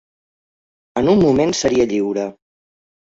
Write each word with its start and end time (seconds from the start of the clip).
En 1.01 1.11
un 1.13 1.21
moment 1.27 1.53
seria 1.59 1.89
lliure. 1.93 2.25